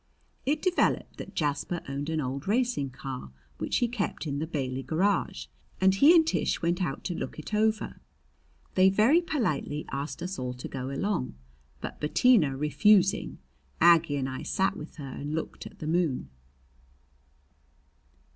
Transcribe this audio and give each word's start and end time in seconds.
It 0.47 0.63
developed 0.63 1.17
that 1.17 1.35
Jasper 1.35 1.79
owned 1.87 2.09
an 2.09 2.19
old 2.19 2.47
racing 2.47 2.89
car 2.89 3.31
which 3.59 3.77
he 3.77 3.87
kept 3.87 4.25
in 4.25 4.39
the 4.39 4.47
Bailey 4.47 4.81
garage, 4.81 5.45
and 5.79 5.93
he 5.93 6.15
and 6.15 6.25
Tish 6.25 6.59
went 6.59 6.81
out 6.81 7.03
to 7.03 7.13
look 7.13 7.37
it 7.37 7.53
over. 7.53 8.01
They 8.73 8.89
very 8.89 9.21
politely 9.21 9.85
asked 9.91 10.23
us 10.23 10.39
all 10.39 10.55
to 10.55 10.67
go 10.67 10.89
along, 10.89 11.35
but 11.81 12.01
Bettina 12.01 12.57
refusing, 12.57 13.37
Aggie 13.79 14.17
and 14.17 14.27
I 14.27 14.41
sat 14.41 14.75
with 14.75 14.95
her 14.95 15.11
and 15.19 15.35
looked 15.35 15.67
at 15.67 15.77
the 15.77 15.85
moon. 15.85 16.31